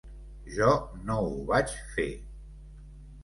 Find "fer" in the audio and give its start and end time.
1.97-2.09